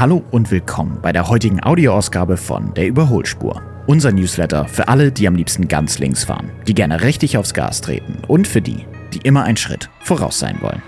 Hallo 0.00 0.24
und 0.30 0.50
willkommen 0.50 0.98
bei 1.02 1.12
der 1.12 1.28
heutigen 1.28 1.62
Audioausgabe 1.62 2.38
von 2.38 2.72
Der 2.72 2.86
Überholspur. 2.86 3.60
Unser 3.86 4.12
Newsletter 4.12 4.64
für 4.64 4.88
alle, 4.88 5.12
die 5.12 5.28
am 5.28 5.34
liebsten 5.34 5.68
ganz 5.68 5.98
links 5.98 6.24
fahren, 6.24 6.50
die 6.66 6.72
gerne 6.72 7.02
richtig 7.02 7.36
aufs 7.36 7.52
Gas 7.52 7.82
treten 7.82 8.16
und 8.26 8.48
für 8.48 8.62
die, 8.62 8.86
die 9.12 9.18
immer 9.18 9.42
einen 9.42 9.58
Schritt 9.58 9.90
voraus 10.00 10.38
sein 10.38 10.56
wollen. 10.62 10.82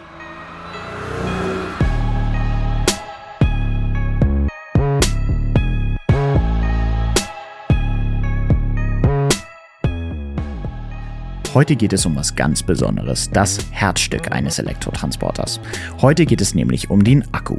Heute 11.52 11.76
geht 11.76 11.92
es 11.92 12.06
um 12.06 12.16
was 12.16 12.34
ganz 12.34 12.62
Besonderes, 12.62 13.28
das 13.28 13.58
Herzstück 13.72 14.32
eines 14.32 14.58
Elektrotransporters. 14.58 15.60
Heute 16.00 16.24
geht 16.24 16.40
es 16.40 16.54
nämlich 16.54 16.88
um 16.88 17.04
den 17.04 17.22
Akku. 17.34 17.58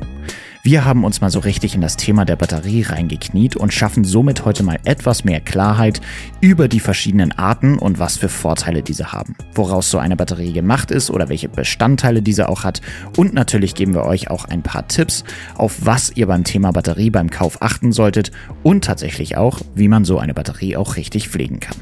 Wir 0.66 0.86
haben 0.86 1.04
uns 1.04 1.20
mal 1.20 1.30
so 1.30 1.39
richtig 1.39 1.75
in 1.75 1.82
das 1.82 1.97
Thema 1.97 2.24
der 2.24 2.38
Batterie 2.38 2.83
reingekniet 2.83 3.57
und 3.57 3.74
schaffen 3.74 4.06
somit 4.06 4.46
heute 4.46 4.64
mal 4.64 4.79
etwas 4.86 5.25
mehr 5.25 5.42
Klarheit 5.42 6.00
über 6.39 6.69
die 6.69 6.79
verschiedenen 6.79 7.33
Arten 7.33 7.78
und 7.78 8.00
was 8.00 8.15
für 8.15 8.29
Vorteile 8.29 8.82
diese 8.82 9.11
haben, 9.11 9.36
woraus 9.54 9.91
so 9.91 9.97
eine 9.97 10.15
Batterie 10.15 10.54
gemacht 10.54 10.89
ist 10.89 11.11
oder 11.11 11.28
welche 11.28 11.50
Bestandteile 11.50 12.21
diese 12.21 12.47
auch 12.47 12.64
hat 12.64 12.79
und 13.18 13.33
natürlich 13.33 13.75
geben 13.75 13.93
wir 13.93 14.05
euch 14.05 14.29
auch 14.29 14.46
ein 14.46 14.64
paar 14.64 14.88
Tipps, 14.88 15.25
auf 15.55 15.86
was 15.86 16.15
ihr 16.15 16.28
beim 16.28 16.46
Thema 16.46 16.71
Batterie 16.71 17.10
beim 17.10 17.30
Kauf 17.30 17.61
achten 17.61 17.91
solltet 17.91 18.32
und 18.64 18.86
tatsächlich 18.86 19.36
auch, 19.36 19.60
wie 19.75 19.89
man 19.89 20.05
so 20.05 20.18
eine 20.18 20.33
Batterie 20.33 20.77
auch 20.77 20.96
richtig 20.96 21.27
pflegen 21.27 21.60
kann. 21.60 21.75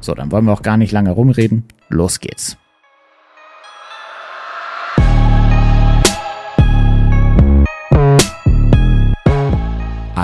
So, 0.00 0.14
dann 0.14 0.32
wollen 0.32 0.44
wir 0.44 0.54
auch 0.54 0.62
gar 0.62 0.76
nicht 0.76 0.90
lange 0.90 1.12
rumreden. 1.12 1.66
Los 1.88 2.18
geht's. 2.18 2.56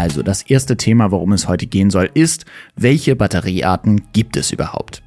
Also, 0.04 0.22
das 0.22 0.42
erste 0.42 0.76
Thema, 0.76 1.10
worum 1.12 1.33
es 1.33 1.48
heute 1.48 1.66
gehen 1.66 1.88
soll, 1.88 2.10
ist, 2.12 2.44
welche 2.77 3.16
Batteriearten 3.16 4.02
gibt 4.12 4.36
es 4.36 4.52
überhaupt? 4.52 5.02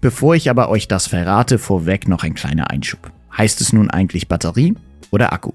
Bevor 0.00 0.34
ich 0.34 0.50
aber 0.50 0.68
euch 0.68 0.88
das 0.88 1.06
verrate, 1.06 1.60
vorweg 1.60 2.08
noch 2.08 2.24
ein 2.24 2.34
kleiner 2.34 2.68
Einschub. 2.68 3.12
Heißt 3.36 3.60
es 3.60 3.72
nun 3.72 3.88
eigentlich 3.88 4.26
Batterie 4.26 4.74
oder 5.12 5.32
Akku? 5.32 5.52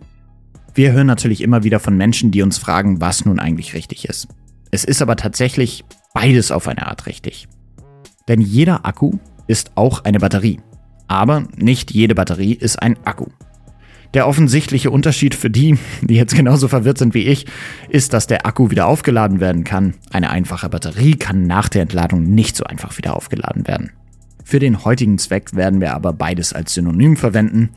Wir 0.74 0.94
hören 0.94 1.08
natürlich 1.08 1.42
immer 1.42 1.66
wieder 1.66 1.82
von 1.82 1.98
Menschen, 1.98 2.32
die 2.32 2.44
uns 2.44 2.60
fragen, 2.60 3.02
was 3.02 3.26
nun 3.26 3.42
eigentlich 3.42 3.74
richtig 3.74 4.06
ist. 4.08 4.30
Es 4.72 4.86
ist 4.86 5.02
aber 5.02 5.18
tatsächlich 5.18 5.84
beides 6.14 6.50
auf 6.50 6.70
eine 6.70 6.88
Art 6.88 7.08
richtig. 7.08 7.50
Denn 8.30 8.40
jeder 8.40 8.86
Akku 8.86 9.18
ist 9.48 9.72
auch 9.76 10.06
eine 10.06 10.20
Batterie. 10.20 10.62
Aber 11.10 11.44
nicht 11.58 11.92
jede 11.92 12.16
Batterie 12.16 12.54
ist 12.54 12.82
ein 12.82 12.96
Akku. 13.04 13.26
Der 14.14 14.28
offensichtliche 14.28 14.92
Unterschied 14.92 15.36
für 15.36 15.50
die, 15.50 15.78
die 16.02 16.16
jetzt 16.16 16.36
genauso 16.36 16.68
verwirrt 16.68 16.98
sind 16.98 17.14
wie 17.14 17.28
ich, 17.28 17.46
ist, 17.88 18.14
dass 18.14 18.28
der 18.28 18.46
Akku 18.46 18.70
wieder 18.70 18.88
aufgeladen 18.88 19.40
werden 19.40 19.64
kann. 19.64 19.94
Eine 20.12 20.32
einfache 20.32 20.70
Batterie 20.70 21.16
kann 21.16 21.48
nach 21.48 21.70
der 21.70 21.84
Entladung 21.84 22.24
nicht 22.24 22.56
so 22.58 22.66
einfach 22.66 22.98
wieder 22.98 23.16
aufgeladen 23.16 23.68
werden. 23.68 23.92
Für 24.44 24.60
den 24.60 24.84
heutigen 24.84 25.18
Zweck 25.18 25.56
werden 25.56 25.80
wir 25.80 25.94
aber 25.94 26.12
beides 26.12 26.52
als 26.52 26.74
Synonym 26.74 27.16
verwenden. 27.16 27.70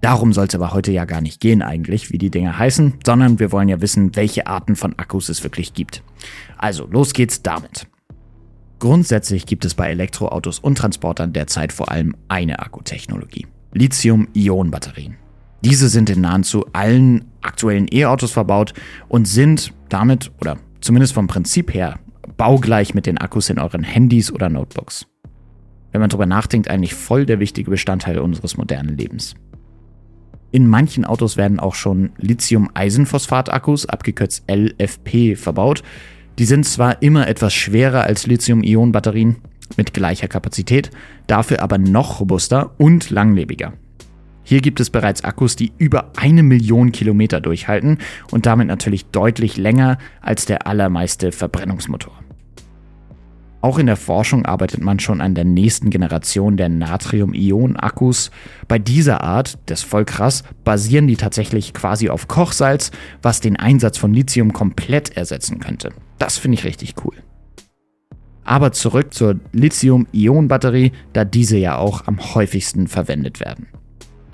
Darum 0.00 0.32
soll 0.32 0.46
es 0.46 0.54
aber 0.54 0.72
heute 0.72 0.92
ja 0.92 1.04
gar 1.04 1.20
nicht 1.20 1.40
gehen 1.40 1.62
eigentlich, 1.62 2.10
wie 2.10 2.18
die 2.18 2.30
Dinge 2.30 2.58
heißen, 2.58 2.94
sondern 3.04 3.38
wir 3.38 3.52
wollen 3.52 3.68
ja 3.68 3.80
wissen, 3.80 4.14
welche 4.16 4.46
Arten 4.46 4.76
von 4.76 4.98
Akkus 4.98 5.28
es 5.28 5.42
wirklich 5.42 5.74
gibt. 5.74 6.02
Also, 6.56 6.86
los 6.86 7.12
geht's 7.12 7.42
damit. 7.42 7.86
Grundsätzlich 8.78 9.46
gibt 9.46 9.64
es 9.64 9.74
bei 9.74 9.90
Elektroautos 9.90 10.58
und 10.58 10.78
Transportern 10.78 11.32
derzeit 11.32 11.72
vor 11.72 11.90
allem 11.90 12.14
eine 12.28 12.60
Akkutechnologie. 12.60 13.46
Lithium-Ionen-Batterien. 13.72 15.16
Diese 15.62 15.88
sind 15.88 16.10
in 16.10 16.20
nahezu 16.20 16.66
allen 16.72 17.24
aktuellen 17.42 17.86
E-Autos 17.90 18.32
verbaut 18.32 18.74
und 19.08 19.26
sind 19.26 19.72
damit, 19.88 20.30
oder 20.40 20.58
zumindest 20.80 21.14
vom 21.14 21.26
Prinzip 21.26 21.72
her, 21.74 21.98
baugleich 22.36 22.94
mit 22.94 23.06
den 23.06 23.18
Akkus 23.18 23.50
in 23.50 23.58
euren 23.58 23.82
Handys 23.82 24.32
oder 24.32 24.48
Notebooks. 24.48 25.06
Wenn 25.92 26.00
man 26.00 26.10
darüber 26.10 26.26
nachdenkt, 26.26 26.68
eigentlich 26.68 26.94
voll 26.94 27.24
der 27.24 27.40
wichtige 27.40 27.70
Bestandteil 27.70 28.18
unseres 28.18 28.56
modernen 28.56 28.96
Lebens. 28.96 29.34
In 30.52 30.68
manchen 30.68 31.04
Autos 31.04 31.36
werden 31.36 31.58
auch 31.58 31.74
schon 31.74 32.10
Lithium-Eisenphosphat-Akkus, 32.18 33.86
abgekürzt 33.86 34.44
LFP, 34.50 35.36
verbaut, 35.36 35.82
die 36.38 36.44
sind 36.44 36.64
zwar 36.66 37.02
immer 37.02 37.26
etwas 37.26 37.54
schwerer 37.54 38.04
als 38.04 38.26
Lithium-Ionen-Batterien 38.26 39.36
mit 39.76 39.94
gleicher 39.94 40.28
Kapazität, 40.28 40.90
dafür 41.26 41.62
aber 41.62 41.78
noch 41.78 42.20
robuster 42.20 42.72
und 42.78 43.10
langlebiger. 43.10 43.72
Hier 44.48 44.60
gibt 44.60 44.78
es 44.78 44.90
bereits 44.90 45.24
Akkus, 45.24 45.56
die 45.56 45.72
über 45.76 46.12
eine 46.14 46.44
Million 46.44 46.92
Kilometer 46.92 47.40
durchhalten 47.40 47.98
und 48.30 48.46
damit 48.46 48.68
natürlich 48.68 49.06
deutlich 49.06 49.56
länger 49.56 49.98
als 50.20 50.46
der 50.46 50.68
allermeiste 50.68 51.32
Verbrennungsmotor. 51.32 52.12
Auch 53.60 53.78
in 53.78 53.86
der 53.86 53.96
Forschung 53.96 54.46
arbeitet 54.46 54.80
man 54.82 55.00
schon 55.00 55.20
an 55.20 55.34
der 55.34 55.44
nächsten 55.44 55.90
Generation 55.90 56.56
der 56.56 56.68
Natrium-Ionen-Akkus. 56.68 58.30
Bei 58.68 58.78
dieser 58.78 59.24
Art, 59.24 59.58
das 59.66 59.80
ist 59.80 59.88
voll 59.88 60.04
krass, 60.04 60.44
basieren 60.62 61.08
die 61.08 61.16
tatsächlich 61.16 61.74
quasi 61.74 62.08
auf 62.08 62.28
Kochsalz, 62.28 62.92
was 63.22 63.40
den 63.40 63.56
Einsatz 63.56 63.98
von 63.98 64.14
Lithium 64.14 64.52
komplett 64.52 65.16
ersetzen 65.16 65.58
könnte. 65.58 65.92
Das 66.20 66.38
finde 66.38 66.58
ich 66.58 66.64
richtig 66.64 66.94
cool. 67.04 67.16
Aber 68.44 68.70
zurück 68.70 69.12
zur 69.12 69.40
Lithium-Ionen-Batterie, 69.50 70.92
da 71.14 71.24
diese 71.24 71.56
ja 71.56 71.78
auch 71.78 72.06
am 72.06 72.36
häufigsten 72.36 72.86
verwendet 72.86 73.40
werden. 73.40 73.66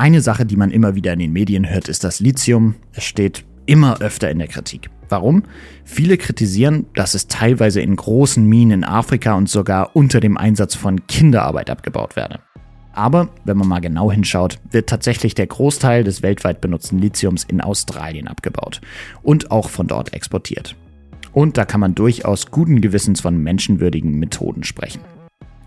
Eine 0.03 0.21
Sache, 0.21 0.45
die 0.45 0.57
man 0.57 0.73
immer 0.73 0.97
wieder 0.97 1.13
in 1.13 1.21
den 1.21 1.33
Medien 1.33 1.71
hört, 1.71 1.89
ist 1.89 2.03
das 2.03 2.19
Lithium. 2.19 2.75
Es 2.93 3.05
steht 3.05 3.45
immer 3.67 4.01
öfter 4.01 4.33
in 4.33 4.41
der 4.41 4.49
Kritik. 4.49 4.91
Warum? 5.09 5.45
Viele 5.85 6.17
kritisieren, 6.17 6.87
dass 6.97 7.15
es 7.15 7.29
teilweise 7.29 7.81
in 7.81 7.95
großen 7.95 8.45
Minen 8.45 8.81
in 8.81 8.85
Afrika 8.85 9.35
und 9.35 9.49
sogar 9.49 9.95
unter 9.95 10.19
dem 10.19 10.37
Einsatz 10.37 10.75
von 10.75 11.07
Kinderarbeit 11.07 11.71
abgebaut 11.71 12.17
werde. 12.17 12.41
Aber 12.93 13.29
wenn 13.45 13.57
man 13.57 13.69
mal 13.69 13.79
genau 13.79 14.11
hinschaut, 14.11 14.59
wird 14.73 14.89
tatsächlich 14.89 15.37
der 15.37 15.47
Großteil 15.47 16.03
des 16.03 16.21
weltweit 16.21 16.61
benutzten 16.61 16.99
Lithiums 16.99 17.45
in 17.45 17.61
Australien 17.61 18.27
abgebaut 18.27 18.81
und 19.23 19.53
auch 19.53 19.69
von 19.69 19.87
dort 19.87 20.15
exportiert. 20.15 20.75
Und 21.33 21.57
da 21.57 21.65
kann 21.65 21.79
man 21.79 21.95
durchaus 21.95 22.51
guten 22.51 22.81
Gewissens 22.81 23.21
von 23.21 23.41
menschenwürdigen 23.41 24.19
Methoden 24.19 24.65
sprechen. 24.65 25.01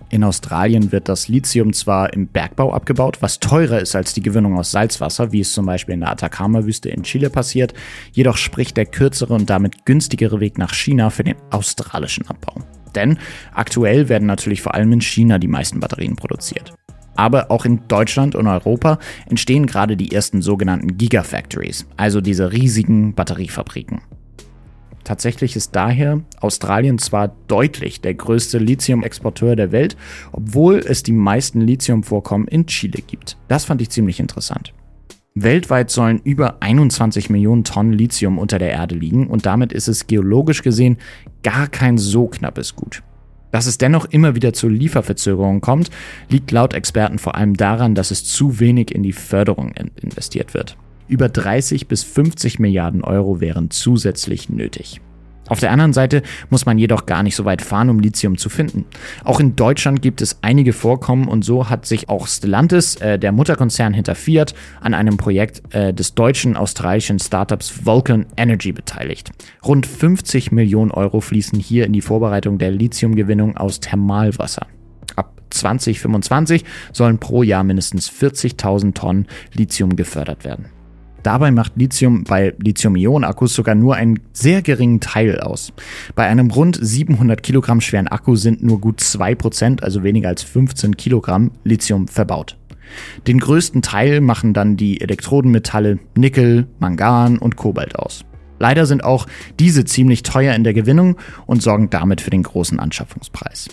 In 0.09 0.23
Australien 0.23 0.91
wird 0.91 1.09
das 1.09 1.27
Lithium 1.27 1.73
zwar 1.73 2.13
im 2.13 2.27
Bergbau 2.27 2.73
abgebaut, 2.73 3.17
was 3.21 3.39
teurer 3.39 3.79
ist 3.79 3.95
als 3.95 4.13
die 4.13 4.21
Gewinnung 4.21 4.57
aus 4.57 4.71
Salzwasser, 4.71 5.31
wie 5.31 5.41
es 5.41 5.53
zum 5.53 5.66
Beispiel 5.66 5.95
in 5.95 6.01
der 6.01 6.11
Atacama-Wüste 6.11 6.89
in 6.89 7.03
Chile 7.03 7.29
passiert, 7.29 7.73
jedoch 8.11 8.38
spricht 8.38 8.77
der 8.77 8.85
kürzere 8.85 9.33
und 9.33 9.49
damit 9.49 9.85
günstigere 9.85 10.39
Weg 10.39 10.57
nach 10.57 10.73
China 10.73 11.09
für 11.09 11.23
den 11.23 11.35
australischen 11.49 12.27
Abbau. 12.27 12.61
Denn 12.93 13.17
aktuell 13.53 14.07
werden 14.07 14.27
natürlich 14.27 14.61
vor 14.61 14.75
allem 14.75 14.91
in 14.93 15.01
China 15.01 15.39
die 15.39 15.47
meisten 15.47 15.79
Batterien 15.79 16.16
produziert. 16.16 16.73
Aber 17.16 17.49
auch 17.49 17.66
in 17.66 17.87
Deutschland 17.87 18.35
und 18.35 18.47
Europa 18.47 18.99
entstehen 19.27 19.66
gerade 19.66 19.97
die 19.97 20.11
ersten 20.11 20.41
sogenannten 20.41 20.97
Gigafactories, 20.97 21.87
also 21.97 22.22
diese 22.22 22.51
riesigen 22.51 23.16
Batteriefabriken. 23.16 24.01
Tatsächlich 25.05 25.55
ist 25.55 25.75
daher 25.75 26.21
Australien 26.41 26.97
zwar 26.97 27.29
deutlich 27.47 28.01
der 28.01 28.16
größte 28.16 28.57
Lithium-Exporteur 28.57 29.55
der 29.55 29.71
Welt, 29.71 29.95
obwohl 30.31 30.79
es 30.79 31.03
die 31.03 31.13
meisten 31.13 31.61
Lithiumvorkommen 31.61 32.47
in 32.47 32.66
Chile 32.66 33.01
gibt. 33.05 33.38
Das 33.47 33.66
fand 33.66 33.81
ich 33.81 33.91
ziemlich 33.91 34.19
interessant. 34.19 34.73
Weltweit 35.35 35.91
sollen 35.91 36.21
über 36.23 36.61
21 36.61 37.29
Millionen 37.29 37.63
Tonnen 37.63 37.93
Lithium 37.93 38.39
unter 38.39 38.57
der 38.57 38.71
Erde 38.71 38.95
liegen 38.95 39.27
und 39.27 39.45
damit 39.45 39.73
ist 39.73 39.88
es 39.88 40.07
geologisch 40.07 40.63
gesehen 40.63 40.97
gar 41.43 41.67
kein 41.67 41.97
so 41.97 42.27
knappes 42.27 42.75
Gut. 42.75 43.03
Dass 43.51 43.67
es 43.67 43.77
dennoch 43.77 44.05
immer 44.05 44.35
wieder 44.35 44.53
zu 44.53 44.67
Lieferverzögerungen 44.67 45.61
kommt, 45.61 45.91
liegt 46.29 46.51
laut 46.51 46.73
Experten 46.73 47.19
vor 47.19 47.35
allem 47.35 47.55
daran, 47.55 47.95
dass 47.95 48.11
es 48.11 48.25
zu 48.25 48.59
wenig 48.59 48.93
in 48.93 49.03
die 49.03 49.13
Förderung 49.13 49.73
investiert 50.01 50.53
wird. 50.53 50.77
Über 51.07 51.29
30 51.29 51.88
bis 51.88 52.03
50 52.03 52.59
Milliarden 52.59 53.03
Euro 53.03 53.39
wären 53.39 53.69
zusätzlich 53.69 54.49
nötig. 54.49 55.02
Auf 55.47 55.59
der 55.59 55.72
anderen 55.72 55.93
Seite 55.93 56.23
muss 56.49 56.66
man 56.66 56.79
jedoch 56.79 57.05
gar 57.05 57.22
nicht 57.22 57.35
so 57.35 57.46
weit 57.46 57.61
fahren, 57.61 57.90
um 57.90 57.99
Lithium 57.99 58.37
zu 58.37 58.49
finden. 58.49 58.85
Auch 59.23 59.40
in 59.40 59.55
Deutschland 59.55 60.02
gibt 60.02 60.22
es 60.22 60.40
einige 60.41 60.73
Vorkommen 60.73 61.28
und 61.28 61.46
so 61.46 61.69
hat 61.69 61.85
sich 61.85 62.09
auch 62.09 62.25
Stellantis, 62.25 62.96
äh, 62.96 63.19
der 63.19 63.31
Mutterkonzern 63.31 63.93
hinter 63.93 64.16
Fiat, 64.16 64.55
an 64.81 64.96
einem 64.96 65.17
Projekt 65.17 65.61
äh, 65.75 65.93
des 65.93 66.16
deutschen 66.16 66.57
australischen 66.57 67.19
Startups 67.19 67.85
Vulcan 67.85 68.25
Energy 68.37 68.72
beteiligt. 68.72 69.31
Rund 69.63 69.85
50 69.85 70.52
Millionen 70.52 70.90
Euro 70.90 71.22
fließen 71.22 71.59
hier 71.59 71.85
in 71.85 71.93
die 71.93 72.02
Vorbereitung 72.02 72.57
der 72.57 72.72
Lithiumgewinnung 72.72 73.55
aus 73.55 73.79
Thermalwasser. 73.79 74.66
Ab 75.16 75.40
2025 75.52 76.66
sollen 76.91 77.19
pro 77.19 77.43
Jahr 77.43 77.63
mindestens 77.63 78.09
40.000 78.09 78.96
Tonnen 78.96 79.28
Lithium 79.53 79.96
gefördert 79.96 80.43
werden. 80.43 80.74
Dabei 81.25 81.49
macht 81.49 81.72
Lithium 81.75 82.23
bei 82.23 82.53
Lithium-Ionen-Akkus 82.59 83.55
sogar 83.55 83.73
nur 83.73 83.95
einen 83.95 84.19
sehr 84.31 84.61
geringen 84.61 84.99
Teil 84.99 85.39
aus. 85.39 85.73
Bei 86.13 86.27
einem 86.27 86.51
rund 86.51 86.77
700 86.79 87.41
Kilogramm 87.41 87.81
schweren 87.81 88.07
Akku 88.07 88.35
sind 88.35 88.61
nur 88.61 88.79
gut 88.79 88.99
2%, 88.99 89.81
also 89.81 90.03
weniger 90.03 90.29
als 90.29 90.43
15 90.43 90.97
Kilogramm 90.97 91.49
Lithium 91.63 92.07
verbaut. 92.07 92.57
Den 93.25 93.39
größten 93.39 93.81
Teil 93.81 94.22
machen 94.22 94.53
dann 94.53 94.77
die 94.77 95.01
Elektrodenmetalle 95.01 95.97
Nickel, 96.16 96.67
Mangan 96.77 97.39
und 97.39 97.55
Kobalt 97.55 97.95
aus. 97.95 98.23
Leider 98.59 98.85
sind 98.85 99.03
auch 99.03 99.25
diese 99.59 99.83
ziemlich 99.83 100.21
teuer 100.21 100.53
in 100.53 100.63
der 100.63 100.75
Gewinnung 100.75 101.17
und 101.47 101.63
sorgen 101.63 101.89
damit 101.89 102.21
für 102.21 102.29
den 102.29 102.43
großen 102.43 102.79
Anschaffungspreis. 102.79 103.69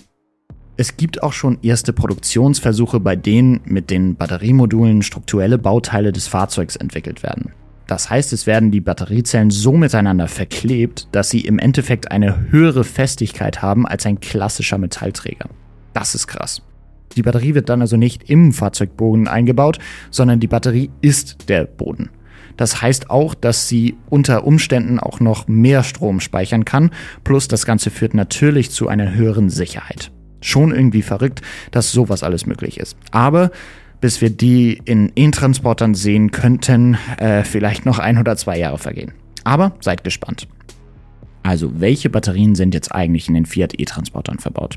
Es 0.76 0.96
gibt 0.96 1.22
auch 1.22 1.34
schon 1.34 1.58
erste 1.62 1.92
Produktionsversuche, 1.92 2.98
bei 2.98 3.14
denen 3.14 3.60
mit 3.64 3.90
den 3.90 4.16
Batteriemodulen 4.16 5.02
strukturelle 5.02 5.58
Bauteile 5.58 6.12
des 6.12 6.28
Fahrzeugs 6.28 6.76
entwickelt 6.76 7.22
werden. 7.22 7.52
Das 7.86 8.08
heißt, 8.08 8.32
es 8.32 8.46
werden 8.46 8.70
die 8.70 8.80
Batteriezellen 8.80 9.50
so 9.50 9.72
miteinander 9.72 10.28
verklebt, 10.28 11.08
dass 11.12 11.28
sie 11.28 11.40
im 11.40 11.58
Endeffekt 11.58 12.10
eine 12.10 12.50
höhere 12.50 12.84
Festigkeit 12.84 13.60
haben 13.60 13.86
als 13.86 14.06
ein 14.06 14.20
klassischer 14.20 14.78
Metallträger. 14.78 15.50
Das 15.92 16.14
ist 16.14 16.26
krass. 16.26 16.62
Die 17.16 17.22
Batterie 17.22 17.54
wird 17.54 17.69
dann 17.69 17.82
also 17.82 17.98
nicht 17.98 18.30
im 18.30 18.52
Fahrzeugboden 18.52 19.28
eingebaut, 19.28 19.78
sondern 20.10 20.40
die 20.40 20.46
Batterie 20.46 20.90
ist 21.02 21.50
der 21.50 21.64
Boden. 21.64 22.08
Das 22.56 22.80
heißt 22.80 23.10
auch, 23.10 23.34
dass 23.34 23.69
sie 23.69 23.96
unter 24.08 24.46
Umständen 24.46 24.98
auch 24.98 25.20
noch 25.20 25.48
mehr 25.48 25.82
Strom 25.82 26.20
speichern 26.20 26.64
kann, 26.64 26.90
plus 27.24 27.46
das 27.46 27.66
Ganze 27.66 27.90
führt 27.90 28.14
natürlich 28.14 28.70
zu 28.70 28.88
einer 28.88 29.14
höheren 29.14 29.50
Sicherheit. 29.50 30.10
Schon 30.43 30.75
irgendwie 30.75 31.03
verrückt, 31.03 31.41
dass 31.71 31.93
sowas 31.93 32.23
alles 32.23 32.44
möglich 32.44 32.79
ist. 32.79 32.97
Aber 33.11 33.50
bis 34.03 34.21
wir 34.21 34.31
die 34.31 34.83
in 34.85 35.12
E-Transportern 35.15 35.94
sehen 35.94 36.33
könnten, 36.33 36.99
äh, 37.17 37.44
vielleicht 37.44 37.87
noch 37.87 37.99
ein 37.99 38.19
oder 38.19 38.37
zwei 38.37 38.59
Jahre 38.59 38.77
vergehen. 38.77 39.12
Aber 39.44 39.73
seid 39.81 40.05
gespannt. 40.05 40.49
Also, 41.44 41.81
welche 41.81 42.11
Batterien 42.11 42.55
sind 42.55 42.75
jetzt 42.75 42.93
eigentlich 42.94 43.29
in 43.29 43.35
den 43.35 43.47
Fiat 43.47 43.79
E-Transportern 43.79 44.39
verbaut? 44.39 44.77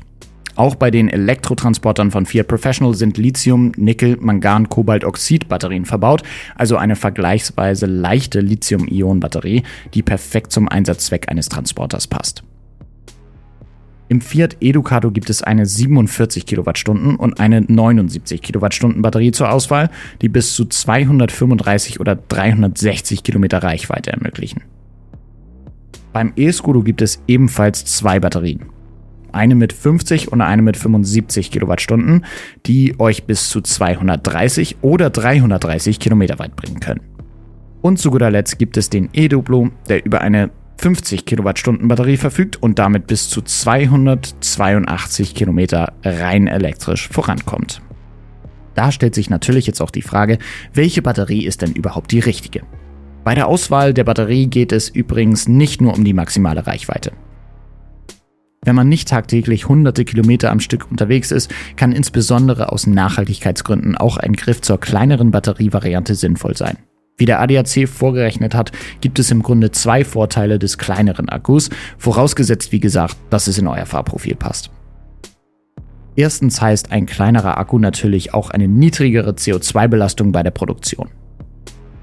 Auch 0.56 0.74
bei 0.74 0.90
den 0.90 1.10
Elektrotransportern 1.10 2.10
von 2.10 2.24
Fiat 2.24 2.48
Professional 2.48 2.94
sind 2.94 3.18
Lithium, 3.18 3.72
Nickel, 3.76 4.16
Mangan, 4.18 4.70
Kobaltoxid 4.70 5.48
Batterien 5.48 5.84
verbaut, 5.84 6.22
also 6.54 6.76
eine 6.78 6.96
vergleichsweise 6.96 7.84
leichte 7.84 8.40
Lithium-Ionen-Batterie, 8.40 9.64
die 9.92 10.02
perfekt 10.02 10.52
zum 10.52 10.68
Einsatzzweck 10.68 11.28
eines 11.28 11.50
Transporters 11.50 12.06
passt. 12.06 12.42
Im 14.08 14.20
Fiat 14.20 14.56
Educato 14.60 15.10
gibt 15.10 15.30
es 15.30 15.42
eine 15.42 15.66
47 15.66 16.46
Kilowattstunden 16.46 17.16
und 17.16 17.40
eine 17.40 17.62
79 17.62 18.40
Kilowattstunden 18.40 19.02
Batterie 19.02 19.32
zur 19.32 19.50
Auswahl, 19.50 19.90
die 20.22 20.28
bis 20.28 20.54
zu 20.54 20.64
235 20.64 21.98
oder 21.98 22.14
360 22.14 23.24
Kilometer 23.24 23.62
Reichweite 23.62 24.12
ermöglichen. 24.12 24.62
Beim 26.12 26.32
E-Scudo 26.36 26.82
gibt 26.82 27.02
es 27.02 27.20
ebenfalls 27.26 27.84
zwei 27.84 28.20
Batterien. 28.20 28.66
Eine 29.32 29.54
mit 29.54 29.72
50 29.72 30.32
und 30.32 30.40
eine 30.40 30.62
mit 30.62 30.76
75 30.76 31.50
Kilowattstunden, 31.50 32.24
die 32.64 32.98
euch 32.98 33.24
bis 33.24 33.50
zu 33.50 33.60
230 33.60 34.76
oder 34.82 35.10
330 35.10 35.98
Kilometer 35.98 36.38
weit 36.38 36.56
bringen 36.56 36.80
können. 36.80 37.00
Und 37.82 37.98
zu 37.98 38.10
guter 38.10 38.30
Letzt 38.30 38.58
gibt 38.58 38.76
es 38.76 38.88
den 38.88 39.10
E-Duplo, 39.12 39.70
der 39.88 40.06
über 40.06 40.20
eine 40.22 40.50
50 40.78 41.24
Kilowattstunden 41.24 41.88
Batterie 41.88 42.16
verfügt 42.16 42.62
und 42.62 42.78
damit 42.78 43.06
bis 43.06 43.28
zu 43.28 43.42
282 43.42 45.34
Kilometer 45.34 45.94
rein 46.04 46.46
elektrisch 46.46 47.08
vorankommt. 47.08 47.82
Da 48.74 48.92
stellt 48.92 49.14
sich 49.14 49.30
natürlich 49.30 49.66
jetzt 49.66 49.80
auch 49.80 49.90
die 49.90 50.02
Frage, 50.02 50.38
welche 50.74 51.02
Batterie 51.02 51.46
ist 51.46 51.62
denn 51.62 51.72
überhaupt 51.72 52.12
die 52.12 52.20
richtige? 52.20 52.62
Bei 53.24 53.34
der 53.34 53.48
Auswahl 53.48 53.94
der 53.94 54.04
Batterie 54.04 54.46
geht 54.46 54.70
es 54.70 54.88
übrigens 54.88 55.48
nicht 55.48 55.80
nur 55.80 55.94
um 55.94 56.04
die 56.04 56.12
maximale 56.12 56.66
Reichweite. 56.66 57.12
Wenn 58.64 58.76
man 58.76 58.88
nicht 58.88 59.08
tagtäglich 59.08 59.68
hunderte 59.68 60.04
Kilometer 60.04 60.50
am 60.50 60.60
Stück 60.60 60.90
unterwegs 60.90 61.30
ist, 61.30 61.52
kann 61.76 61.92
insbesondere 61.92 62.72
aus 62.72 62.86
Nachhaltigkeitsgründen 62.86 63.96
auch 63.96 64.16
ein 64.16 64.34
Griff 64.34 64.60
zur 64.60 64.78
kleineren 64.78 65.30
Batterievariante 65.30 66.14
sinnvoll 66.14 66.56
sein. 66.56 66.76
Wie 67.16 67.24
der 67.24 67.40
ADAC 67.40 67.88
vorgerechnet 67.88 68.54
hat, 68.54 68.72
gibt 69.00 69.18
es 69.18 69.30
im 69.30 69.42
Grunde 69.42 69.70
zwei 69.70 70.04
Vorteile 70.04 70.58
des 70.58 70.76
kleineren 70.76 71.28
Akkus, 71.28 71.70
vorausgesetzt 71.96 72.72
wie 72.72 72.80
gesagt, 72.80 73.16
dass 73.30 73.46
es 73.46 73.58
in 73.58 73.66
euer 73.66 73.86
Fahrprofil 73.86 74.34
passt. 74.34 74.70
Erstens 76.14 76.60
heißt 76.60 76.92
ein 76.92 77.06
kleinerer 77.06 77.58
Akku 77.58 77.78
natürlich 77.78 78.32
auch 78.34 78.50
eine 78.50 78.68
niedrigere 78.68 79.32
CO2-Belastung 79.32 80.32
bei 80.32 80.42
der 80.42 80.50
Produktion. 80.50 81.08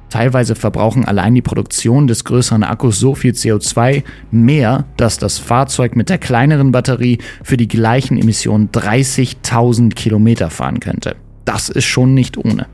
Teilweise 0.10 0.54
verbrauchen 0.54 1.06
allein 1.06 1.33
die 1.33 1.42
Produktion 1.42 2.06
des 2.06 2.24
größeren 2.24 2.63
Akkus 2.63 3.00
so 3.00 3.15
viel 3.15 3.31
CO2 3.31 4.04
mehr, 4.30 4.86
dass 4.95 5.18
das 5.18 5.39
Fahrzeug 5.39 5.95
mit 5.95 6.10
der 6.10 6.19
kleineren 6.19 6.71
Batterie 6.71 7.18
für 7.44 7.57
die 7.57 7.68
gleichen 7.68 8.19
Emissionen 8.19 8.69
30.000 8.69 9.95
Kilometer 9.95 10.51
fahren 10.51 10.80
könnte. 10.80 11.15
Das 11.45 11.69
ist 11.69 11.86
schon 11.86 12.13
nicht 12.13 12.38
ohne. 12.38 12.68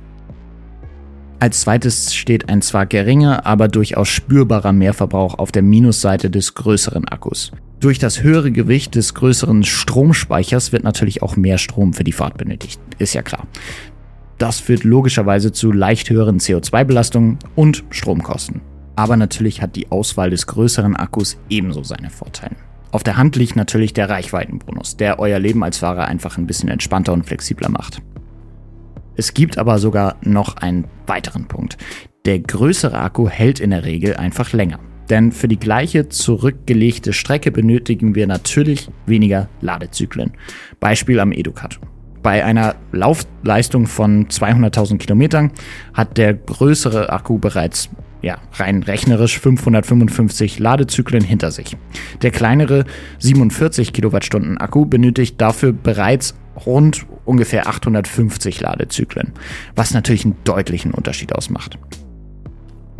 Als 1.41 1.61
zweites 1.61 2.13
steht 2.13 2.49
ein 2.49 2.61
zwar 2.61 2.85
geringer, 2.85 3.45
aber 3.45 3.69
durchaus 3.69 4.09
spürbarer 4.09 4.73
Mehrverbrauch 4.73 5.39
auf 5.39 5.53
der 5.53 5.61
Minusseite 5.61 6.29
des 6.29 6.53
größeren 6.53 7.07
Akkus. 7.07 7.53
Durch 7.79 7.97
das 7.97 8.23
höhere 8.23 8.51
Gewicht 8.51 8.95
des 8.95 9.13
größeren 9.13 9.63
Stromspeichers 9.63 10.73
wird 10.73 10.83
natürlich 10.83 11.23
auch 11.23 11.37
mehr 11.37 11.57
Strom 11.57 11.93
für 11.93 12.03
die 12.03 12.11
Fahrt 12.11 12.37
benötigt. 12.37 12.81
Ist 12.97 13.13
ja 13.13 13.21
klar. 13.21 13.47
Das 14.37 14.59
führt 14.59 14.83
logischerweise 14.83 15.53
zu 15.53 15.71
leicht 15.71 16.09
höheren 16.09 16.39
CO2-Belastungen 16.39 17.39
und 17.55 17.85
Stromkosten. 17.89 18.59
Aber 18.97 19.15
natürlich 19.15 19.61
hat 19.61 19.77
die 19.77 19.91
Auswahl 19.91 20.31
des 20.31 20.45
größeren 20.45 20.97
Akkus 20.97 21.37
ebenso 21.49 21.83
seine 21.83 22.09
Vorteile. 22.09 22.57
Auf 22.91 23.03
der 23.03 23.15
Hand 23.15 23.37
liegt 23.37 23.55
natürlich 23.55 23.93
der 23.93 24.09
Reichweitenbonus, 24.09 24.97
der 24.97 25.19
euer 25.19 25.39
Leben 25.39 25.63
als 25.63 25.77
Fahrer 25.77 26.05
einfach 26.05 26.37
ein 26.37 26.47
bisschen 26.47 26.67
entspannter 26.67 27.13
und 27.13 27.25
flexibler 27.25 27.69
macht. 27.69 28.01
Es 29.19 29.33
gibt 29.33 29.57
aber 29.57 29.79
sogar 29.79 30.15
noch 30.21 30.55
einen 30.55 30.85
weiteren 31.05 31.49
Punkt. 31.49 31.77
Der 32.23 32.39
größere 32.39 32.97
Akku 32.97 33.27
hält 33.27 33.59
in 33.59 33.71
der 33.71 33.83
Regel 33.83 34.15
einfach 34.15 34.53
länger. 34.53 34.79
Denn 35.09 35.33
für 35.33 35.49
die 35.49 35.59
gleiche 35.59 36.07
zurückgelegte 36.07 37.11
Strecke 37.11 37.51
benötigen 37.51 38.15
wir 38.15 38.27
natürlich 38.27 38.89
weniger 39.07 39.49
Ladezyklen. 39.59 40.31
Beispiel 40.79 41.19
am 41.19 41.33
Educato. 41.33 41.81
Bei 42.23 42.45
einer 42.45 42.77
Laufleistung 42.93 43.87
von 43.87 44.27
200.000 44.27 44.99
Kilometern 44.99 45.51
hat 45.93 46.17
der 46.17 46.33
größere 46.33 47.11
Akku 47.11 47.39
bereits 47.39 47.89
ja, 48.21 48.37
rein 48.53 48.83
rechnerisch 48.83 49.37
555 49.37 50.59
Ladezyklen 50.59 51.23
hinter 51.23 51.51
sich. 51.51 51.75
Der 52.21 52.31
kleinere 52.31 52.85
47 53.19 53.91
Kilowattstunden 53.91 54.57
Akku 54.57 54.85
benötigt 54.85 55.41
dafür 55.41 55.73
bereits 55.73 56.35
rund 56.65 57.05
ungefähr 57.25 57.67
850 57.67 58.61
Ladezyklen, 58.61 59.33
was 59.75 59.93
natürlich 59.93 60.25
einen 60.25 60.37
deutlichen 60.43 60.91
Unterschied 60.91 61.33
ausmacht. 61.33 61.77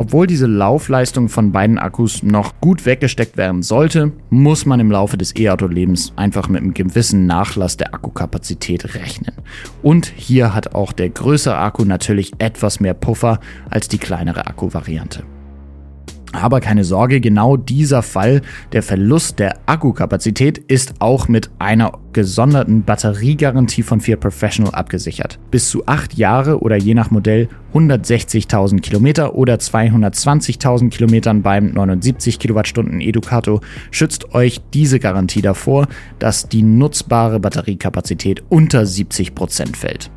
Obwohl 0.00 0.26
diese 0.26 0.46
Laufleistung 0.46 1.28
von 1.28 1.52
beiden 1.52 1.78
Akkus 1.78 2.22
noch 2.22 2.58
gut 2.62 2.86
weggesteckt 2.86 3.36
werden 3.36 3.62
sollte, 3.62 4.12
muss 4.30 4.64
man 4.64 4.80
im 4.80 4.90
Laufe 4.90 5.18
des 5.18 5.36
E-Auto-Lebens 5.36 6.14
einfach 6.16 6.48
mit 6.48 6.62
einem 6.62 6.72
gewissen 6.72 7.26
Nachlass 7.26 7.76
der 7.76 7.92
Akkukapazität 7.92 8.94
rechnen. 8.94 9.34
Und 9.82 10.06
hier 10.16 10.54
hat 10.54 10.74
auch 10.74 10.92
der 10.92 11.10
größere 11.10 11.58
Akku 11.58 11.84
natürlich 11.84 12.32
etwas 12.38 12.80
mehr 12.80 12.94
Puffer 12.94 13.40
als 13.68 13.88
die 13.88 13.98
kleinere 13.98 14.46
Akkuvariante. 14.46 15.22
Aber 16.32 16.60
keine 16.60 16.84
Sorge, 16.84 17.20
genau 17.20 17.56
dieser 17.56 18.02
Fall, 18.02 18.42
der 18.72 18.84
Verlust 18.84 19.40
der 19.40 19.56
Akkukapazität, 19.66 20.58
ist 20.58 20.94
auch 21.00 21.26
mit 21.26 21.50
einer 21.58 21.92
gesonderten 22.12 22.84
Batteriegarantie 22.84 23.82
von 23.82 24.00
Fiat 24.00 24.20
Professional 24.20 24.74
abgesichert. 24.74 25.40
Bis 25.50 25.68
zu 25.70 25.86
8 25.86 26.14
Jahre 26.14 26.60
oder 26.60 26.76
je 26.76 26.94
nach 26.94 27.10
Modell 27.10 27.48
160.000 27.74 28.80
Kilometer 28.80 29.34
oder 29.34 29.56
220.000 29.56 30.90
Kilometern 30.90 31.42
beim 31.42 31.72
79 31.72 32.38
Kilowattstunden 32.38 33.00
Educato 33.00 33.60
schützt 33.90 34.32
euch 34.32 34.60
diese 34.72 35.00
Garantie 35.00 35.42
davor, 35.42 35.88
dass 36.20 36.48
die 36.48 36.62
nutzbare 36.62 37.40
Batteriekapazität 37.40 38.44
unter 38.48 38.86
70 38.86 39.34
Prozent 39.34 39.76
fällt. 39.76 40.10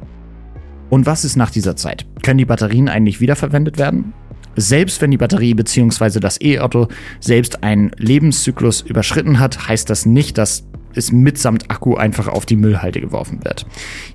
Und 0.90 1.08
was 1.08 1.26
ist 1.26 1.38
nach 1.38 1.50
dieser 1.50 1.76
Zeit? 1.76 2.06
Können 2.22 2.38
die 2.38 2.46
Batterien 2.46 2.88
eigentlich 2.88 3.20
wiederverwendet 3.20 3.80
werden? 3.80 4.14
Selbst 4.56 5.02
wenn 5.02 5.12
die 5.12 5.18
Batterie 5.18 5.54
bzw. 5.54 6.20
das 6.20 6.40
E-Auto 6.42 6.88
selbst 7.20 7.64
einen 7.64 7.92
Lebenszyklus 7.98 8.82
überschritten 8.82 9.40
hat, 9.40 9.68
heißt 9.68 9.90
das 9.90 10.06
nicht, 10.06 10.38
dass 10.38 10.66
es 10.96 11.12
mitsamt 11.12 11.72
Akku 11.72 11.96
einfach 11.96 12.28
auf 12.28 12.46
die 12.46 12.56
Müllhalde 12.56 13.02
geworfen 13.02 13.44
wird. 13.44 13.66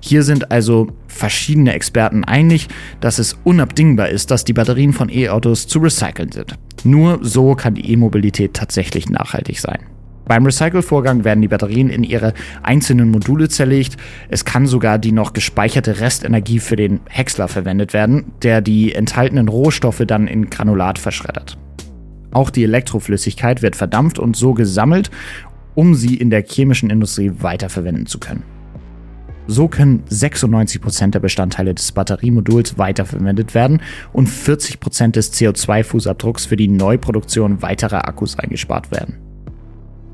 Hier 0.01 0.23
sind 0.23 0.51
also 0.51 0.87
verschiedene 1.07 1.73
Experten 1.73 2.23
einig, 2.23 2.67
dass 3.01 3.19
es 3.19 3.37
unabdingbar 3.43 4.09
ist, 4.09 4.31
dass 4.31 4.45
die 4.45 4.53
Batterien 4.53 4.93
von 4.93 5.09
E-Autos 5.09 5.67
zu 5.67 5.79
recyceln 5.79 6.31
sind. 6.31 6.55
Nur 6.83 7.19
so 7.21 7.55
kann 7.55 7.75
die 7.75 7.91
E-Mobilität 7.91 8.53
tatsächlich 8.53 9.09
nachhaltig 9.09 9.59
sein. 9.59 9.79
Beim 10.29 10.45
Recycle-Vorgang 10.45 11.23
werden 11.23 11.41
die 11.41 11.47
Batterien 11.47 11.89
in 11.89 12.03
ihre 12.03 12.35
einzelnen 12.61 13.09
Module 13.09 13.49
zerlegt. 13.49 13.97
Es 14.29 14.45
kann 14.45 14.67
sogar 14.67 14.99
die 14.99 15.11
noch 15.11 15.33
gespeicherte 15.33 16.01
Restenergie 16.01 16.59
für 16.59 16.75
den 16.75 16.99
Häcksler 17.09 17.47
verwendet 17.47 17.93
werden, 17.93 18.25
der 18.43 18.61
die 18.61 18.93
enthaltenen 18.93 19.47
Rohstoffe 19.47 20.03
dann 20.05 20.27
in 20.27 20.51
Granulat 20.51 20.99
verschreddert. 20.99 21.57
Auch 22.29 22.51
die 22.51 22.63
Elektroflüssigkeit 22.63 23.63
wird 23.63 23.75
verdampft 23.75 24.19
und 24.19 24.35
so 24.35 24.53
gesammelt, 24.53 25.09
um 25.73 25.95
sie 25.95 26.15
in 26.17 26.29
der 26.29 26.43
chemischen 26.43 26.91
Industrie 26.91 27.31
weiterverwenden 27.39 28.05
zu 28.05 28.19
können. 28.19 28.43
So 29.47 29.67
können 29.67 30.03
96% 30.11 31.09
der 31.09 31.21
Bestandteile 31.21 31.73
des 31.73 31.91
Batteriemoduls 31.91 32.77
weiterverwendet 32.77 33.55
werden 33.55 33.81
und 34.13 34.29
40% 34.29 35.09
des 35.13 35.33
CO2-Fußabdrucks 35.33 36.47
für 36.47 36.55
die 36.55 36.67
Neuproduktion 36.67 37.63
weiterer 37.63 38.07
Akkus 38.07 38.37
eingespart 38.37 38.91
werden. 38.91 39.28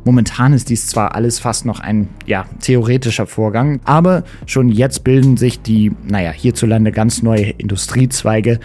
Momentan 0.05 0.53
ist 0.53 0.69
dies 0.69 0.87
zwar 0.87 1.15
alles 1.15 1.39
fast 1.39 1.65
noch 1.65 1.79
ein 1.79 2.07
ja, 2.27 2.45
theoretischer 2.61 3.25
Vorgang, 3.25 3.79
aber 3.85 4.23
schon 4.45 4.69
jetzt 4.69 5.03
bilden 5.03 5.35
sich 5.35 5.61
die, 5.61 5.91
naja, 6.07 6.31
hierzulande 6.31 6.91
ganz 6.91 7.23
neue 7.23 7.49
Industriezweige, 7.49 8.59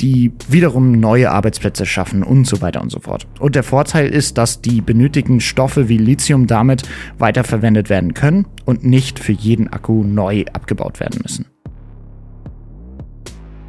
die 0.00 0.32
wiederum 0.48 0.92
neue 0.92 1.32
Arbeitsplätze 1.32 1.84
schaffen 1.84 2.22
und 2.22 2.46
so 2.46 2.62
weiter 2.62 2.80
und 2.80 2.90
so 2.90 3.00
fort. 3.00 3.26
Und 3.40 3.56
der 3.56 3.64
Vorteil 3.64 4.08
ist, 4.08 4.38
dass 4.38 4.60
die 4.60 4.80
benötigten 4.80 5.40
Stoffe 5.40 5.88
wie 5.88 5.98
Lithium 5.98 6.46
damit 6.46 6.84
weiterverwendet 7.18 7.90
werden 7.90 8.14
können 8.14 8.46
und 8.64 8.84
nicht 8.84 9.18
für 9.18 9.32
jeden 9.32 9.72
Akku 9.72 10.04
neu 10.04 10.44
abgebaut 10.52 11.00
werden 11.00 11.20
müssen. 11.22 11.46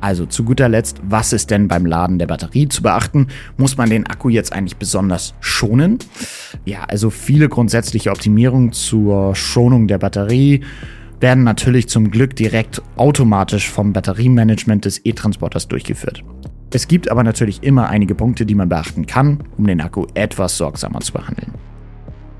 Also 0.05 0.27
zu 0.27 0.43
guter 0.43 0.69
Letzt, 0.69 1.01
was 1.01 1.33
ist 1.33 1.49
denn 1.49 1.67
beim 1.67 1.83
Laden 1.83 2.19
der 2.19 2.27
Batterie 2.27 2.67
zu 2.67 2.83
beachten? 2.83 3.25
Muss 3.57 3.75
man 3.75 3.89
den 3.89 4.05
Akku 4.05 4.29
jetzt 4.29 4.53
eigentlich 4.53 4.77
besonders 4.77 5.33
schonen? 5.39 5.97
Ja, 6.63 6.83
also 6.83 7.09
viele 7.09 7.49
grundsätzliche 7.49 8.11
Optimierungen 8.11 8.71
zur 8.71 9.33
Schonung 9.33 9.87
der 9.87 9.97
Batterie 9.97 10.61
werden 11.19 11.43
natürlich 11.43 11.89
zum 11.89 12.11
Glück 12.11 12.35
direkt 12.35 12.83
automatisch 12.97 13.67
vom 13.67 13.93
Batteriemanagement 13.93 14.85
des 14.85 15.03
E-Transporters 15.03 15.69
durchgeführt. 15.69 16.23
Es 16.71 16.87
gibt 16.87 17.09
aber 17.09 17.23
natürlich 17.23 17.63
immer 17.63 17.89
einige 17.89 18.13
Punkte, 18.13 18.45
die 18.45 18.53
man 18.53 18.69
beachten 18.69 19.07
kann, 19.07 19.39
um 19.57 19.65
den 19.65 19.81
Akku 19.81 20.05
etwas 20.13 20.55
sorgsamer 20.55 20.99
zu 20.99 21.13
behandeln. 21.13 21.51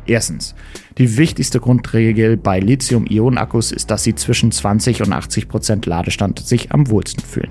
Erstens, 0.08 0.56
die 0.98 1.18
wichtigste 1.18 1.60
Grundregel 1.60 2.38
bei 2.38 2.60
Lithium-Ionen-Akkus 2.60 3.72
ist, 3.72 3.92
dass 3.92 4.04
sie 4.04 4.16
zwischen 4.16 4.52
20 4.52 5.02
und 5.02 5.12
80 5.12 5.48
Prozent 5.48 5.86
Ladestand 5.86 6.40
sich 6.40 6.72
am 6.72 6.90
wohlsten 6.90 7.24
fühlen. 7.24 7.50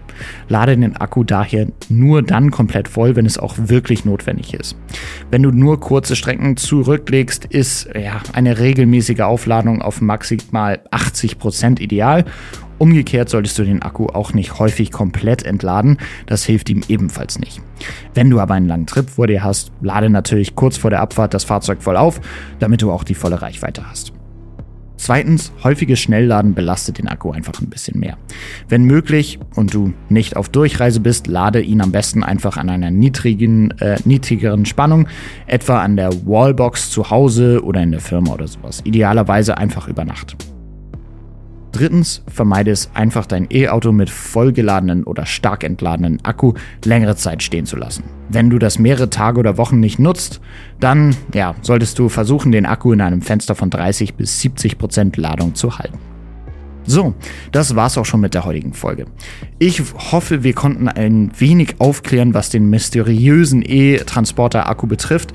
Lade 0.48 0.76
den 0.76 0.96
Akku 0.96 1.24
daher 1.24 1.66
nur 1.88 2.22
dann 2.22 2.50
komplett 2.50 2.88
voll, 2.88 3.16
wenn 3.16 3.26
es 3.26 3.38
auch 3.38 3.54
wirklich 3.58 4.04
notwendig 4.04 4.54
ist. 4.54 4.76
Wenn 5.30 5.42
du 5.42 5.50
nur 5.50 5.80
kurze 5.80 6.16
Strecken 6.16 6.56
zurücklegst, 6.56 7.44
ist 7.46 7.88
ja, 7.94 8.22
eine 8.32 8.58
regelmäßige 8.58 9.20
Aufladung 9.20 9.82
auf 9.82 10.00
maximal 10.00 10.80
80 10.90 11.38
Prozent 11.38 11.80
ideal 11.80 12.24
Umgekehrt 12.78 13.28
solltest 13.28 13.58
du 13.58 13.64
den 13.64 13.82
Akku 13.82 14.06
auch 14.06 14.32
nicht 14.32 14.58
häufig 14.58 14.90
komplett 14.90 15.44
entladen, 15.44 15.98
das 16.26 16.44
hilft 16.44 16.70
ihm 16.70 16.82
ebenfalls 16.88 17.38
nicht. 17.38 17.60
Wenn 18.14 18.30
du 18.30 18.40
aber 18.40 18.54
einen 18.54 18.68
langen 18.68 18.86
Trip 18.86 19.08
vor 19.08 19.26
dir 19.26 19.44
hast, 19.44 19.72
lade 19.80 20.10
natürlich 20.10 20.54
kurz 20.54 20.76
vor 20.76 20.90
der 20.90 21.00
Abfahrt 21.00 21.34
das 21.34 21.44
Fahrzeug 21.44 21.82
voll 21.82 21.96
auf, 21.96 22.20
damit 22.58 22.82
du 22.82 22.90
auch 22.90 23.04
die 23.04 23.14
volle 23.14 23.42
Reichweite 23.42 23.88
hast. 23.88 24.12
Zweitens, 24.96 25.52
häufiges 25.62 26.00
Schnellladen 26.00 26.54
belastet 26.54 26.96
den 26.96 27.08
Akku 27.08 27.30
einfach 27.30 27.60
ein 27.60 27.68
bisschen 27.68 28.00
mehr. 28.00 28.16
Wenn 28.70 28.84
möglich 28.84 29.38
und 29.54 29.74
du 29.74 29.92
nicht 30.08 30.36
auf 30.36 30.48
Durchreise 30.48 31.00
bist, 31.00 31.26
lade 31.26 31.60
ihn 31.60 31.82
am 31.82 31.92
besten 31.92 32.22
einfach 32.22 32.56
an 32.56 32.70
einer 32.70 32.90
niedrigen, 32.90 33.72
äh, 33.80 33.98
niedrigeren 34.06 34.64
Spannung, 34.64 35.08
etwa 35.46 35.82
an 35.82 35.96
der 35.96 36.10
Wallbox 36.26 36.90
zu 36.90 37.10
Hause 37.10 37.62
oder 37.62 37.82
in 37.82 37.90
der 37.90 38.00
Firma 38.00 38.32
oder 38.32 38.46
sowas. 38.46 38.80
Idealerweise 38.84 39.58
einfach 39.58 39.88
über 39.88 40.06
Nacht. 40.06 40.36
Drittens, 41.74 42.22
vermeide 42.28 42.70
es 42.70 42.88
einfach 42.94 43.26
dein 43.26 43.48
E-Auto 43.50 43.90
mit 43.90 44.08
vollgeladenen 44.08 45.02
oder 45.02 45.26
stark 45.26 45.64
entladenen 45.64 46.24
Akku 46.24 46.54
längere 46.84 47.16
Zeit 47.16 47.42
stehen 47.42 47.66
zu 47.66 47.76
lassen. 47.76 48.04
Wenn 48.28 48.48
du 48.48 48.60
das 48.60 48.78
mehrere 48.78 49.10
Tage 49.10 49.40
oder 49.40 49.58
Wochen 49.58 49.80
nicht 49.80 49.98
nutzt, 49.98 50.40
dann 50.78 51.16
ja, 51.34 51.56
solltest 51.62 51.98
du 51.98 52.08
versuchen, 52.08 52.52
den 52.52 52.64
Akku 52.64 52.92
in 52.92 53.00
einem 53.00 53.22
Fenster 53.22 53.56
von 53.56 53.70
30 53.70 54.14
bis 54.14 54.40
70 54.40 54.78
Prozent 54.78 55.16
Ladung 55.16 55.56
zu 55.56 55.76
halten. 55.76 55.98
So, 56.86 57.14
das 57.50 57.74
war's 57.74 57.98
auch 57.98 58.04
schon 58.04 58.20
mit 58.20 58.34
der 58.34 58.44
heutigen 58.44 58.72
Folge. 58.72 59.06
Ich 59.58 59.82
hoffe, 60.12 60.44
wir 60.44 60.52
konnten 60.52 60.86
ein 60.86 61.32
wenig 61.36 61.80
aufklären, 61.80 62.34
was 62.34 62.50
den 62.50 62.70
mysteriösen 62.70 63.64
E-Transporter-Akku 63.66 64.86
betrifft. 64.86 65.32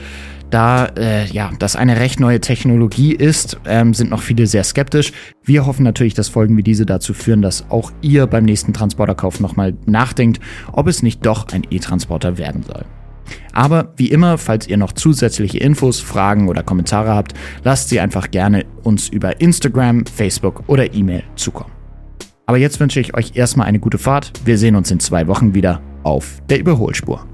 Da 0.50 0.88
äh, 0.98 1.25
ja, 1.27 1.51
das 1.60 1.75
eine 1.75 2.00
recht 2.00 2.20
neue 2.20 2.41
Technologie 2.41 3.13
ist, 3.13 3.60
ähm, 3.65 3.94
sind 3.94 4.10
noch 4.10 4.22
viele 4.22 4.48
sehr 4.48 4.63
skeptisch. 4.63 5.13
Wir 5.44 5.65
hoffen 5.65 5.84
natürlich, 5.84 6.15
dass 6.15 6.27
Folgen 6.27 6.58
wie 6.58 6.63
diese 6.63 6.86
dazu 6.86 7.13
führen, 7.13 7.41
dass 7.41 7.70
auch 7.70 7.91
ihr 8.01 8.25
beim 8.25 8.46
nächsten 8.46 8.74
Transporterkauf 8.74 9.39
nochmal 9.39 9.75
nachdenkt, 9.86 10.41
ob 10.72 10.88
es 10.88 11.03
nicht 11.03 11.25
doch 11.25 11.48
ein 11.50 11.68
E-Transporter 11.70 12.38
werden 12.38 12.63
soll. 12.63 12.86
Aber 13.53 13.94
wie 13.98 14.10
immer, 14.10 14.39
falls 14.39 14.68
ihr 14.68 14.77
noch 14.77 14.94
zusätzliche 14.94 15.60
Infos, 15.60 16.00
Fragen 16.00 16.50
oder 16.50 16.63
Kommentare 16.63 17.13
habt, 17.13 17.34
lasst 17.63 17.89
sie 17.89 18.00
einfach 18.00 18.32
gerne 18.32 18.65
uns 18.84 19.10
über 19.10 19.39
Instagram, 19.39 20.06
Facebook 20.08 20.63
oder 20.65 20.96
E-Mail 20.96 21.24
zukommen. 21.36 21.72
Aber 22.48 22.58
jetzt 22.58 22.79
wünsche 22.79 23.00
ich 23.00 23.13
euch 23.13 23.36
erstmal 23.36 23.68
eine 23.68 23.79
gute 23.79 24.00
Fahrt. 24.00 24.32
Wir 24.46 24.58
sehen 24.58 24.75
uns 24.75 24.89
in 24.89 25.00
zwei 25.00 25.27
Wochen 25.27 25.53
wieder 25.53 25.84
auf 26.01 26.41
der 26.50 26.60
Überholspur. 26.60 27.28